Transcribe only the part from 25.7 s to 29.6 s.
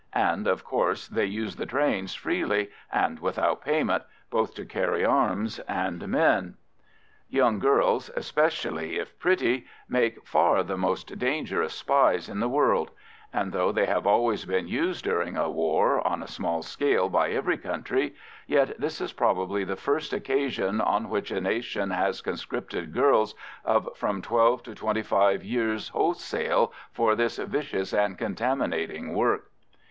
wholesale for this vicious and contaminating work.